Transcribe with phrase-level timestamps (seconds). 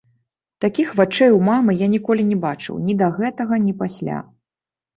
[0.63, 4.17] Такіх вачэй у мамы я ніколі не бачыў, ні да гэтага, ні пасля.